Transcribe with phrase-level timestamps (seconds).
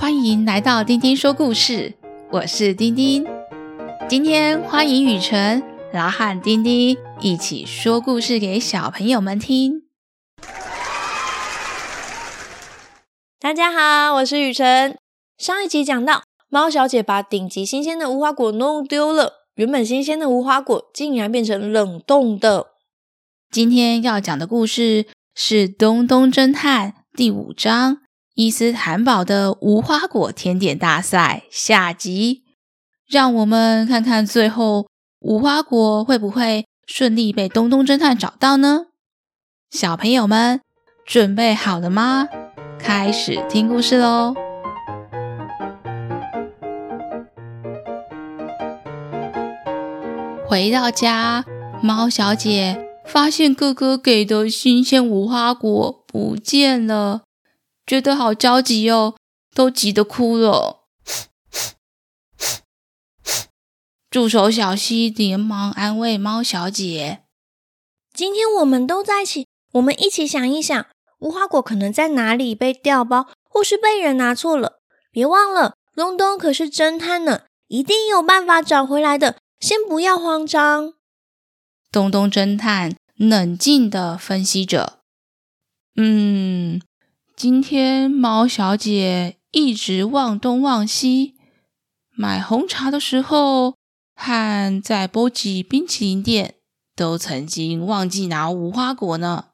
[0.00, 1.92] 欢迎来到丁丁说故事，
[2.30, 3.22] 我是丁丁。
[4.08, 9.82] 今天欢迎雨辰来和丁丁一起说故事给小朋友们听。
[13.38, 14.96] 大家好，我是雨辰。
[15.36, 22.68] 上一集讲到，猫小姐把顶级新鲜的无花果弄丢了，原本新鲜的无花果竟然变成冷冻的。
[23.50, 25.04] 今天要讲的故事
[25.34, 27.96] 是《东东侦探》第五章
[28.40, 32.44] 《伊斯坦堡的无花果甜点大赛》下集。
[33.06, 34.86] 让我们看看最后
[35.18, 38.86] 无花果会不会顺利被东东侦探找到呢？
[39.70, 40.62] 小朋友们
[41.04, 42.28] 准备好了吗？
[42.78, 44.34] 开始听故事喽！
[50.48, 51.44] 回到家，
[51.82, 57.24] 猫小姐发现哥哥给的新鲜无花果不见了，
[57.90, 59.16] 觉得好焦急哦，
[59.52, 60.84] 都急得哭了。
[64.08, 67.24] 助手小西连忙安慰猫小姐
[68.14, 70.86] ：“今天我们都在一起，我们一起想一想，
[71.18, 74.78] 无花果可能在哪里被调包，或是被人拿错了。
[75.10, 79.38] 别忘了，东东可是侦探呢，一定有办法找回来的。
[79.58, 80.94] 先不要慌张。”
[81.90, 85.00] 东东侦探冷静的分析着
[85.98, 86.80] ：“嗯，
[87.42, 91.36] 今天猫小姐一直忘东忘西，
[92.10, 93.76] 买红茶的时候。”
[94.14, 96.56] 和在波吉冰淇淋店
[96.94, 99.46] 都曾经忘记拿无花果呢。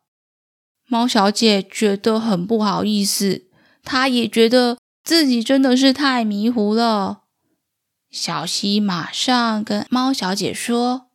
[0.89, 3.45] 猫小姐觉得很不好意思，
[3.85, 7.23] 她也觉得自己真的是太迷糊了。
[8.11, 11.07] 小西马上跟猫小姐说：“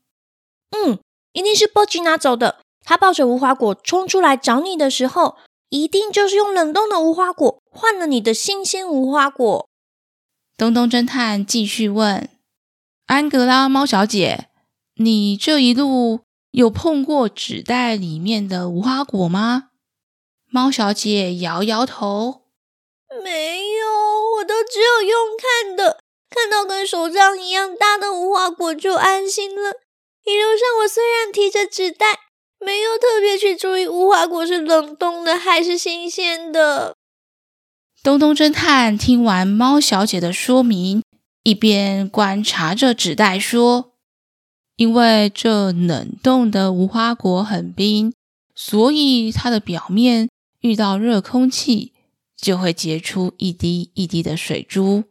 [0.72, 1.00] 嗯，
[1.34, 2.60] 一定是波吉拿走的。
[2.86, 5.36] 他抱着无花果冲出来找你的时候，
[5.72, 9.68] 一定就是用冷冻的无花果换了你的新鲜无花果。”
[10.56, 12.30] 东东侦探继续问。
[13.08, 14.50] 安格拉猫小姐，
[14.96, 16.22] 你这一路
[16.52, 19.70] 有碰过纸袋里面的无花果吗？
[20.46, 22.44] 猫小姐摇摇头，
[23.24, 26.00] 没有，我都只有用看的，
[26.30, 29.72] 看到跟手掌一样大的无花果就安心了。
[30.24, 32.20] 一路上我虽然提着纸袋，
[32.66, 36.96] 没有特别去注意无花果是冷冻的还是新鲜的。
[38.04, 41.02] 东东侦探听完猫小姐的说明。
[41.44, 43.94] 一边观察着纸袋说
[44.78, 48.14] ：“因为这冷冻的无花果很冰，
[48.54, 50.30] 所以它的表面
[50.60, 51.94] 遇到热空气
[52.38, 55.06] 就会结出一滴一滴的水珠。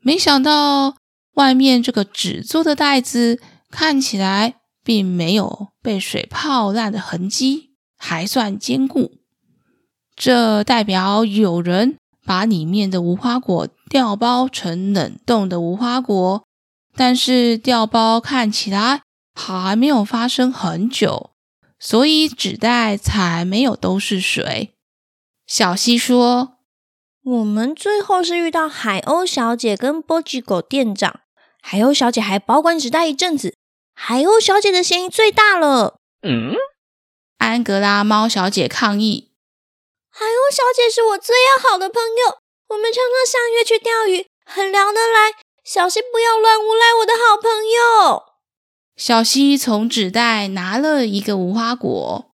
[0.00, 0.96] 没想到
[1.36, 9.18] 外面这个纸做的袋子看起来并没有被水泡烂的痕迹，还算坚固。
[10.14, 16.42] 这代表有人。”把里面的无花果调包成冷冻的无花果，
[16.96, 19.02] 但是调包看起来
[19.32, 21.30] 还没有发生很久，
[21.78, 24.74] 所以纸袋才没有都是水。
[25.46, 26.56] 小希说
[27.22, 31.20] ：“我们最后是遇到海鸥小姐跟波吉狗店长，
[31.62, 33.54] 海鸥小姐还保管纸袋一阵子，
[33.98, 36.54] 海鸥小姐的嫌疑最大了。”嗯，
[37.38, 39.32] 安格拉猫小姐抗议。
[40.10, 45.32] 海鸥小姐是我最要好的朋友，我们常常相约去钓鱼，很聊得来。
[45.64, 48.22] 小希不要乱诬赖我的好朋友。
[48.96, 52.30] 小溪从纸袋拿了一个无花果，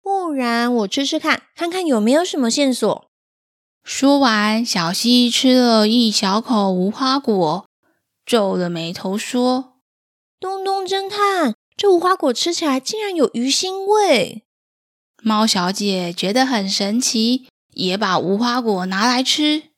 [0.00, 3.10] 不然我吃吃看，看看有没有什么线索。
[3.84, 7.66] 说完，小溪吃了一小口无花果，
[8.24, 9.71] 皱了眉头说
[10.42, 14.42] ：“东东侦探，这无花果吃起来竟然有鱼腥味。”
[15.22, 19.70] 猫小姐觉得很神奇，也把无花果拿来吃，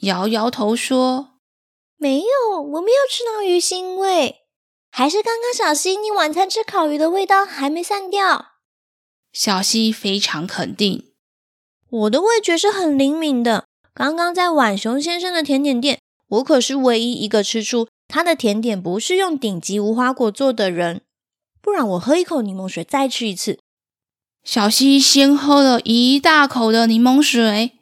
[0.00, 1.34] 摇摇头说
[1.98, 4.46] ：“没有，我没有吃到鱼腥味，
[4.90, 8.52] 还是刚刚小溪你晚餐吃烤鱼的味道还没散掉。”
[9.34, 11.12] 小溪非常肯定
[11.90, 13.66] ：“我的味觉是很灵敏的。
[13.92, 21.02] 刚刚在浣熊先生的甜点店，我可是唯一一个吃出他的甜点不是用顶级无花果做的人。
[21.60, 23.58] 不然我喝一口柠檬水，再吃一次。”
[24.44, 27.72] 小希先喝了一大口的柠檬水，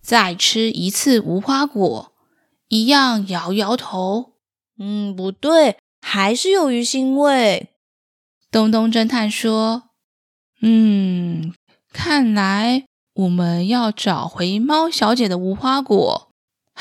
[0.00, 2.12] 再吃一次无花果，
[2.68, 4.34] 一样摇摇头。
[4.78, 7.70] 嗯，不对，还是有鱼腥味。
[8.50, 9.90] 东东侦探说
[10.62, 11.52] ：“嗯，
[11.92, 12.84] 看来
[13.14, 16.31] 我们要找回猫小姐的无花果，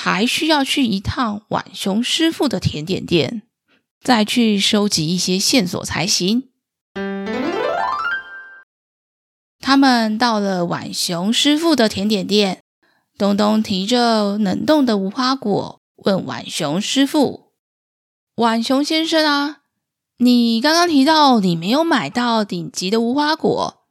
[0.04, 3.44] 还需要去一趟浣熊师傅的甜点店，
[4.04, 6.50] 再去收集一些线索才行。”
[9.62, 12.64] 他们到了浣熊师傅的甜点店，
[13.16, 17.52] 东东提着冷冻的无花果，问浣熊师傅
[18.34, 19.58] ：“浣熊先生啊，
[20.18, 23.84] 你刚刚提到你没有买到顶级的无花果，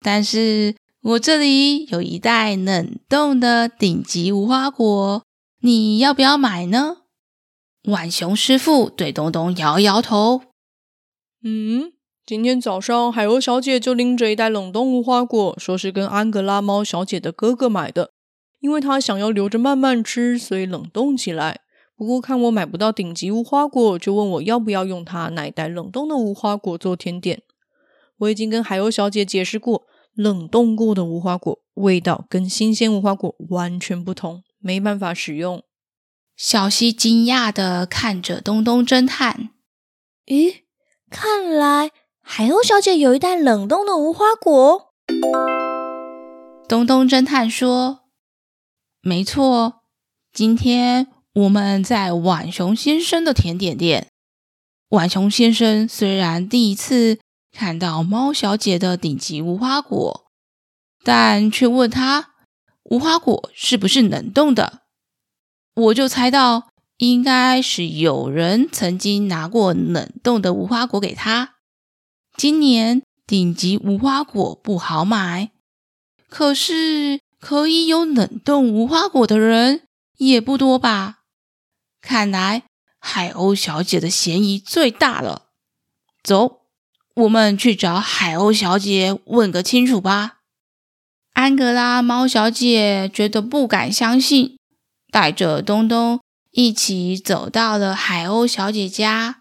[0.00, 5.22] 但是我这里有一袋冷冻的顶级无花果，
[5.64, 6.98] 你要不要买呢？”
[7.84, 10.42] 浣熊师傅对东东摇摇头
[11.42, 11.92] ：“嗯。”
[12.26, 18.10] 今天早上，海鸥小姐就拎着一袋冷冻无花果，说是跟安格拉猫小姐的哥哥买的，
[18.60, 21.60] 因为她想要留着慢慢吃，所以冷冻起来。
[21.96, 27.42] 不过看我买不到顶级无花果，就问我要不要用她那一袋冷冻的无花果做甜点。
[28.18, 29.82] 我已经跟海鸥小姐解释过，
[30.14, 35.62] 冷冻过的无花果味道跟新鲜无花果完全不同，没办法使用。
[36.34, 39.50] 小希惊讶的看着东东侦探，
[40.24, 40.62] 咦，
[41.10, 41.90] 看来。
[42.26, 44.94] 海鸥小姐有一袋冷冻的无花果。
[46.66, 48.06] 东东侦探说
[49.02, 49.82] ：“没错，
[50.32, 54.08] 今天我们在浣熊先生的甜点店。
[54.88, 57.18] 浣熊先生虽然第一次
[57.52, 60.24] 看到猫小姐的顶级无花果，
[61.04, 62.30] 但却问他
[62.84, 64.82] 无花果是不是冷冻的。
[65.74, 71.56] 我就猜到，应该是有人曾经拿过冷冻的无花果给他。”
[72.36, 75.52] 今年顶级无花果不好买，
[76.28, 79.86] 可是可以有冷冻无花果的人
[80.16, 81.20] 也不多吧？
[82.00, 82.64] 看来
[82.98, 85.46] 海鸥小姐的嫌疑最大了。
[86.22, 86.62] 走，
[87.14, 90.40] 我们去找海鸥小姐问个清楚吧。
[91.34, 94.56] 安格拉猫小姐觉得不敢相信，
[95.10, 96.20] 带着东东
[96.52, 99.40] 一起走到了海鸥小姐家。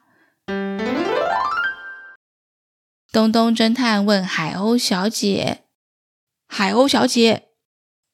[3.11, 5.65] 东东侦探问海鸥小姐
[6.49, 7.49] ：“海鸥小姐，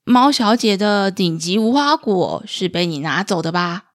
[0.04, 3.86] 猫小姐的顶级无花果是被你拿走的吧？”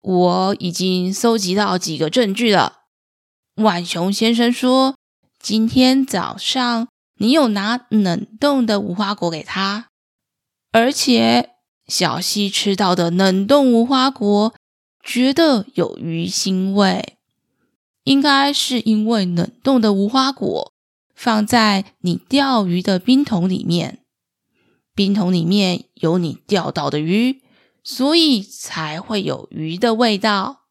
[0.00, 2.84] 我已经搜集到几个证据了。
[3.56, 4.96] 浣熊先生说，
[5.44, 6.88] 今天早上
[7.18, 9.88] 你有拿冷冻的无花果给他，
[10.72, 11.50] 而且
[11.86, 14.54] 小希吃到的冷冻无花果。
[15.02, 17.18] 觉得有鱼腥味，
[18.04, 20.72] 应该是因为冷冻的无花果
[21.14, 23.98] 放在你钓鱼的冰桶里面，
[24.94, 27.42] 冰桶里面有你钓到的鱼，
[27.82, 30.62] 所以才会有鱼的味道。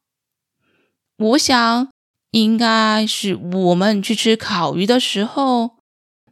[1.16, 1.90] 我想，
[2.34, 5.76] 应该是我们去吃烤鱼的时候，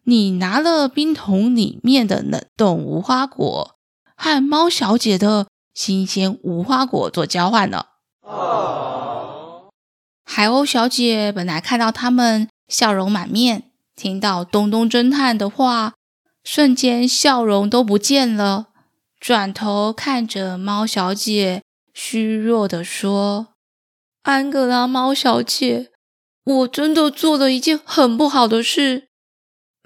[0.03, 3.77] 你拿了冰桶里面的冷冻无花果
[4.17, 7.91] 和猫小姐的新鲜无花果做交换了。
[10.25, 15.95] 海鸥小姐本来看到他们笑容满面，听到东东侦探的话，
[16.43, 18.71] 瞬间笑容都不见了，
[19.21, 21.63] 转头看着猫小姐，
[21.95, 23.49] 虚弱地说
[24.23, 25.92] ：“安格拉猫小姐，
[26.45, 29.09] 我真的做了一件很不好的事，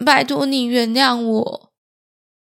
[0.05, 1.73] 拜托你原谅我。”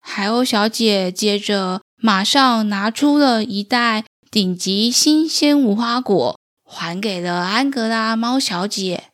[0.02, 6.38] 海鸥小姐接着马上拿出了一袋顶级新鲜无花果。
[6.74, 9.10] 还给了安格拉猫小姐。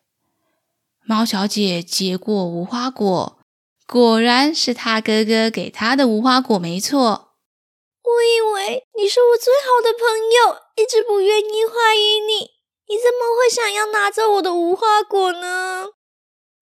[1.04, 3.40] 猫小姐接过无花果，
[3.88, 7.34] 果然是她哥哥给她的无花果，没错。
[8.04, 10.06] 我以为你是我最好的朋
[10.38, 12.52] 友，一直不愿意怀疑你。
[12.90, 15.88] 你怎么会想要拿走我的无花果呢？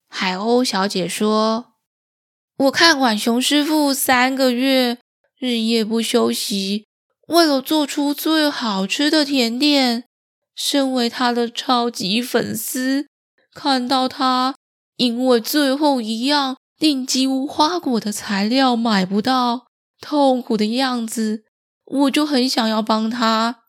[0.08, 1.74] 海鸥小姐说
[2.58, 4.98] ：“我看管熊师傅三个月
[5.38, 6.86] 日夜不休息，
[7.28, 10.04] 为了做出最好吃的甜点。”
[10.56, 13.08] 身为他的超级粉丝，
[13.52, 14.56] 看到他
[14.96, 19.66] 因为最后一样顶级无花果的材料买不到，
[20.00, 21.44] 痛苦的样子，
[21.84, 23.64] 我就很想要帮他。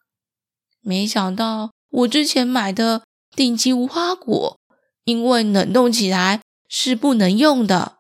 [0.79, 3.03] 没想到我之前买的
[3.36, 4.60] 顶级无花果，
[5.06, 8.00] 因为冷冻起来是不能用的。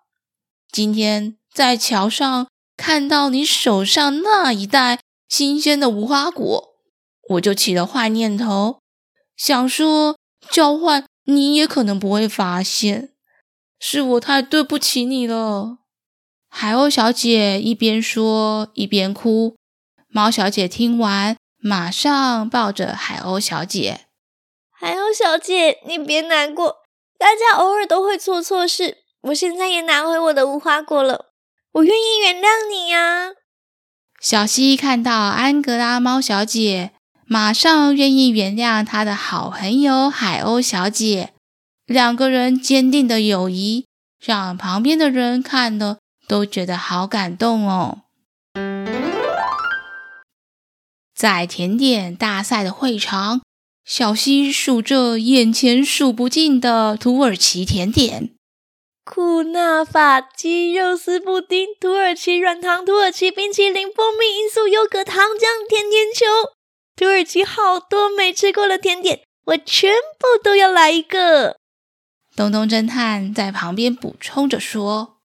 [0.71, 6.75] 今天在桥上看到你手上那一袋新鲜的无花果。
[7.29, 8.79] 我就起了坏念头，
[9.35, 10.17] 想说
[10.49, 13.13] 交换你也可能不会发现，
[13.79, 15.79] 是我太对不起你了。
[16.47, 19.57] 海鸥小姐一边说一边哭，
[20.07, 21.35] 猫小姐听完
[21.67, 24.05] 马上抱着海鸥小姐。
[24.71, 26.77] 海鸥小姐，你别难过，
[27.19, 28.99] 大家偶尔都会做错事。
[29.23, 31.25] 我现在也拿回我的无花果了，
[31.73, 33.33] 我愿意原谅你呀。
[34.21, 36.93] 小溪看到安格拉猫小姐。
[37.29, 41.33] 马上愿意原谅她的好朋友海鸥小姐，
[41.85, 43.85] 两个人坚定的友谊
[44.17, 45.97] 让旁边的人看了
[46.29, 48.03] 都觉得好感动哦。
[51.17, 53.41] 在甜点大赛的会场，
[53.83, 58.35] 小希数着眼前数不尽的土耳其甜点：
[59.03, 66.25] 库纳法、鸡肉丝布丁、土耳其软糖、土耳其冰淇淋、蜂蜜罂粟优格、糖浆甜甜球。
[66.95, 71.57] 土耳其好多没吃过的甜点，我全部都要来一个。
[72.35, 75.17] 东东侦探在旁边补充着说：“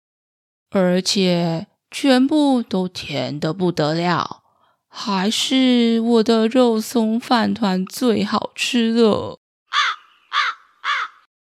[0.72, 4.38] 而且全部都甜的不得了。”
[4.94, 9.38] 还是我的肉松饭团最好吃了。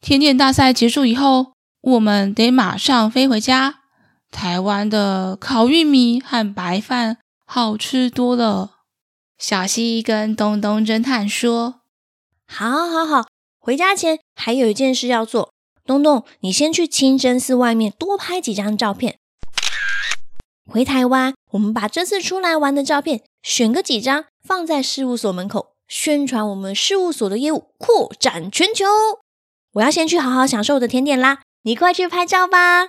[0.00, 3.80] 甜点大赛结束以后，我们得马上飞回家。
[4.30, 8.70] 台湾的烤玉米和白饭好吃多了。
[9.36, 11.80] 小西跟东东侦探说
[12.46, 13.26] ：“好，好，好，
[13.58, 15.52] 回家前还有一件事要做。
[15.84, 19.18] 东东，你先去清真寺外面多拍几张照片。
[20.70, 28.84] 回台湾，我们把这次出来玩的照片。”选个几张放在事务所门口，宣传我们事务所的业务扩展全球。
[29.74, 32.88] 我要先去好好享受我的甜点啦，你快去拍照吧。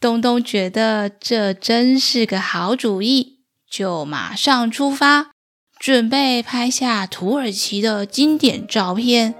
[0.00, 5.32] 东东觉得这真是个好主意，就马上出发，
[5.78, 9.34] 准备拍下土耳其的经典照片，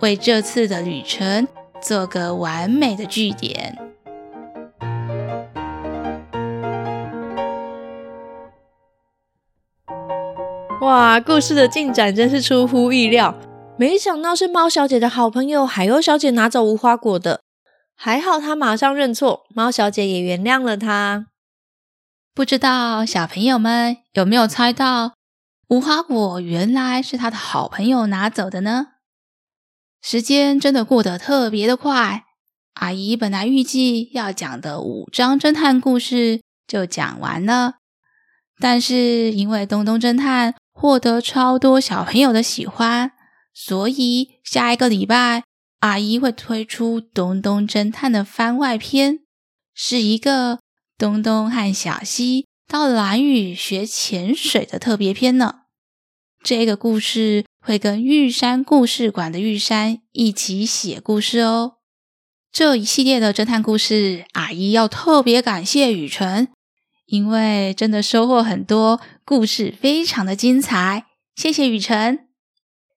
[0.00, 1.46] 为这次的旅程
[1.82, 3.95] 做个完美的句点。
[10.82, 13.34] 哇，故事的进展真是出乎意料，
[13.78, 17.40] 没想到是猫小姐的好朋友海鸥小姐拿走无花果的。
[17.94, 21.28] 还好她马上认错，猫小姐也原谅了她。
[22.34, 25.14] 不知道小朋友们有没有猜到，
[25.68, 28.88] 无花果原来是她的好朋友拿走的呢？
[30.02, 32.24] 时间真的过得特别的快，
[32.74, 37.76] 阿姨本来预计要讲的五张侦探故事就讲完了，
[38.60, 40.54] 但是因为东东侦探。
[40.78, 43.12] 获得超多小朋友的喜欢，
[43.54, 45.42] 所以下一个礼拜
[45.80, 49.20] 阿姨会推出《东东侦探》的番外篇，
[49.74, 50.58] 是一个
[50.98, 55.60] 东东和小西到蓝屿学潜水的特别篇呢。
[56.44, 61.76] 这个故事会跟玉山故事馆的玉山一起写故事哦。
[62.52, 66.48] 这一系列的侦探故事，阿姨要特别感谢雨辰。
[67.06, 72.28] 因为真的收获很多，故事非常的精彩，谢谢雨辰，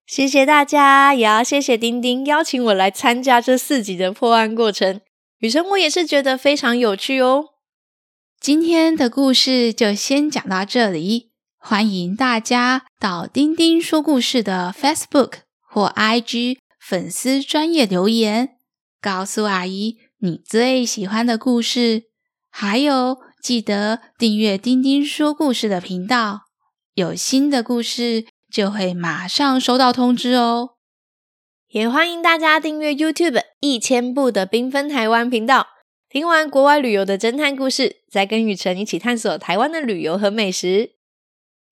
[0.06, 5.02] 谢谢大家，也要谢谢丁丁邀请我来参加这四集的破案过程。
[5.40, 7.46] 雨辰，我也是觉得非常有趣哦。
[8.40, 15.32] 今天的故事就先讲到这里，欢迎大家到丁丁说故事的 Facebook
[15.68, 18.58] 或 IG 粉丝专业留言，
[19.02, 22.04] 告诉阿姨你最喜欢的故事，
[22.52, 23.18] 还有。
[23.42, 26.42] 记得订阅丁丁说故事的频道，
[26.94, 30.72] 有新的故事就会马上收到通知哦。
[31.70, 35.68] 也欢迎大家订阅 YouTube 一千部的缤纷台湾频道，
[36.10, 40.96] 听完国外旅游的侦探故事，再跟雨辰一起探索台湾的旅游和美食。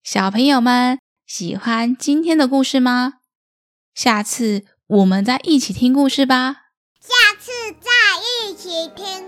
[0.02, 3.14] 小朋友们喜欢今天的故事吗？
[3.94, 6.68] 下次我们再一起听故事吧。
[7.00, 7.90] 下次再
[8.48, 9.27] 一起听。